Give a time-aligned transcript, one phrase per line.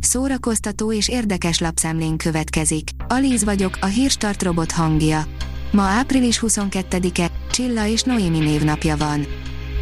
[0.00, 2.90] Szórakoztató és érdekes lapszemlén következik.
[3.08, 5.24] Alíz vagyok, a hírstart robot hangja.
[5.72, 9.26] Ma április 22-e, Csilla és Noémi névnapja van.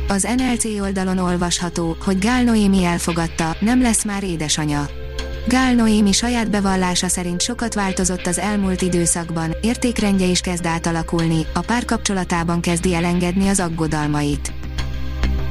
[0.09, 4.89] Az NLC oldalon olvasható, hogy Gál Noémi elfogadta, nem lesz már édesanya.
[5.49, 11.61] Gál Noémi saját bevallása szerint sokat változott az elmúlt időszakban, értékrendje is kezd átalakulni, a
[11.61, 14.53] párkapcsolatában kezdi elengedni az aggodalmait.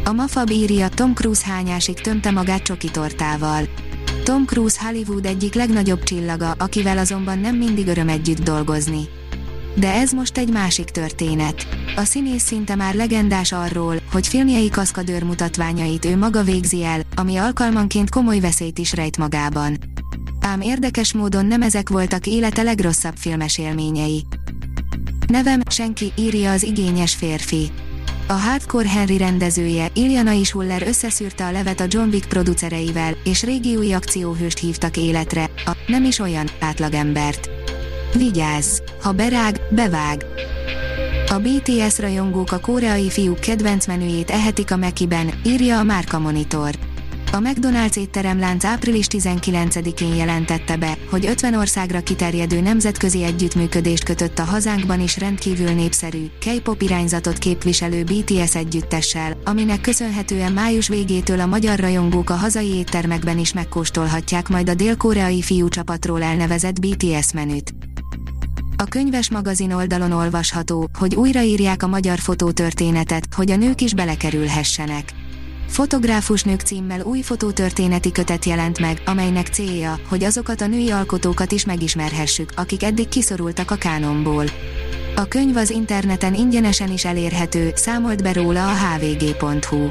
[0.05, 3.68] A Mafab írja, Tom Cruise hányásig tömte magát csoki tortával.
[4.28, 9.10] Tom Cruise Hollywood egyik legnagyobb csillaga, akivel azonban nem mindig öröm együtt dolgozni.
[9.75, 11.68] De ez most egy másik történet.
[11.96, 17.37] A színész szinte már legendás arról, hogy filmjei kaszkadőr mutatványait ő maga végzi el, ami
[17.37, 19.78] alkalmanként komoly veszélyt is rejt magában.
[20.42, 24.25] Ám érdekes módon nem ezek voltak élete legrosszabb filmes élményei.
[25.28, 27.71] Nevem, senki, írja az igényes férfi.
[28.29, 33.75] A Hardcore Henry rendezője, Iljana Ishuller összeszűrte a levet a John Wick producereivel, és régi
[33.75, 37.50] új akcióhőst hívtak életre, a nem is olyan átlagembert.
[38.14, 38.80] Vigyázz!
[39.02, 40.25] Ha berág, bevág!
[41.30, 46.75] A BTS rajongók a koreai fiúk kedvenc menüjét ehetik a Mekiben, írja a Márka Monitor.
[47.31, 54.44] A McDonald's étteremlánc április 19-én jelentette be, hogy 50 országra kiterjedő nemzetközi együttműködést kötött a
[54.44, 61.80] hazánkban is rendkívül népszerű, K-pop irányzatot képviselő BTS együttessel, aminek köszönhetően május végétől a magyar
[61.80, 67.73] rajongók a hazai éttermekben is megkóstolhatják majd a dél-koreai fiúcsapatról elnevezett BTS menüt.
[68.75, 75.14] A könyves magazin oldalon olvasható, hogy újraírják a magyar fotótörténetet, hogy a nők is belekerülhessenek.
[75.68, 81.52] Fotográfus nők címmel új fotótörténeti kötet jelent meg, amelynek célja, hogy azokat a női alkotókat
[81.52, 84.46] is megismerhessük, akik eddig kiszorultak a kánonból.
[85.16, 89.88] A könyv az interneten ingyenesen is elérhető, számolt be róla a hvg.hu.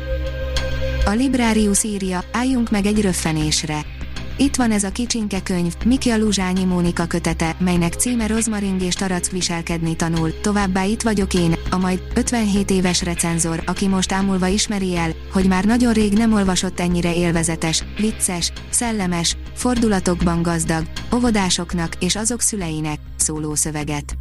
[1.05, 3.96] A Librarius írja, álljunk meg egy röffenésre.
[4.39, 8.95] Itt van ez a kicsinke könyv, Miki a Luzsányi Mónika kötete, melynek címe Rozmaring és
[8.95, 14.47] Tarack viselkedni tanul, továbbá itt vagyok én, a majd 57 éves recenzor, aki most ámulva
[14.47, 21.95] ismeri el, hogy már nagyon rég nem olvasott ennyire élvezetes, vicces, szellemes, fordulatokban gazdag, óvodásoknak
[21.99, 24.17] és azok szüleinek szóló szöveget.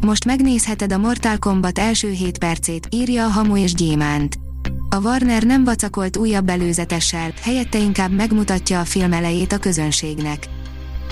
[0.00, 4.39] Most megnézheted a Mortal Kombat első 7 percét, írja a Hamu és Gyémánt.
[4.92, 10.46] A Warner nem vacakolt újabb előzetessel, helyette inkább megmutatja a film elejét a közönségnek.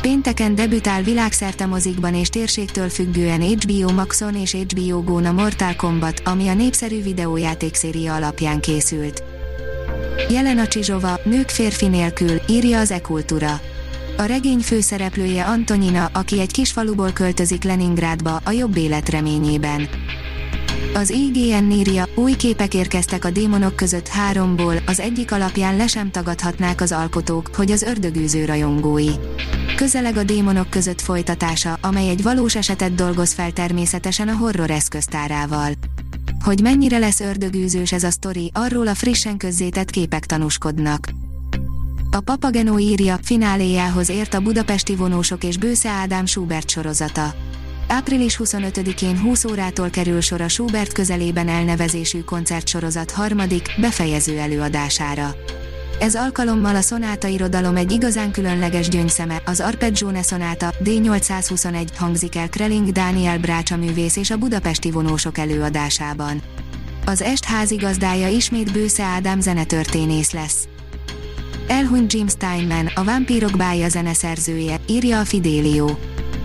[0.01, 6.23] Pénteken debütál világszerte mozikban és térségtől függően HBO Maxon és HBO Go-n a Mortal Kombat,
[6.25, 9.23] ami a népszerű videójátékszéria alapján készült.
[10.31, 13.61] Jelena Csizsova, nők férfi nélkül, írja az e-kultúra.
[14.17, 19.89] A regény főszereplője Antonina, aki egy kis faluból költözik Leningrádba, a jobb élet reményében.
[20.95, 26.11] Az IGN írja, új képek érkeztek a démonok között háromból, az egyik alapján le sem
[26.11, 29.11] tagadhatnák az alkotók, hogy az ördögűző rajongói.
[29.77, 35.73] Közeleg a démonok között folytatása, amely egy valós esetet dolgoz fel természetesen a horror eszköztárával.
[36.45, 41.09] Hogy mennyire lesz ördögűzős ez a sztori, arról a frissen közzétett képek tanúskodnak.
[42.11, 47.35] A Papageno írja, fináléjához ért a budapesti vonósok és Bősze Ádám Schubert sorozata.
[47.89, 55.35] Április 25-én 20 órától kerül sor a Schubert közelében elnevezésű koncertsorozat harmadik, befejező előadására.
[56.01, 62.49] Ez alkalommal a szonáta irodalom egy igazán különleges gyöngyszeme, az Arpeggione szonáta D821 hangzik el
[62.49, 66.43] Kreling Dániel Brácsa művész és a budapesti vonósok előadásában.
[67.07, 70.69] Az est házigazdája ismét Bősze Ádám zenetörténész lesz.
[71.69, 75.97] Elhunyt Jim Steinman, a Vámpírok bája zeneszerzője, írja a Fidelio.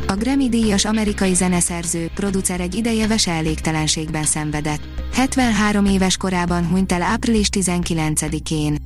[0.07, 4.81] A Grammy díjas amerikai zeneszerző, producer egy ideje veseelégtelenségben szenvedett.
[5.13, 8.77] 73 éves korában hunyt el április 19-én.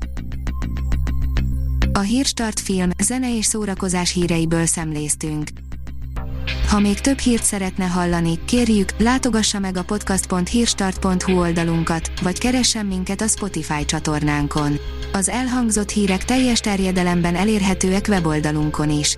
[1.93, 5.47] A Hírstart film, zene és szórakozás híreiből szemléztünk.
[6.69, 13.21] Ha még több hírt szeretne hallani, kérjük, látogassa meg a podcast.hírstart.hu oldalunkat, vagy keressen minket
[13.21, 14.79] a Spotify csatornánkon.
[15.13, 19.17] Az elhangzott hírek teljes terjedelemben elérhetőek weboldalunkon is.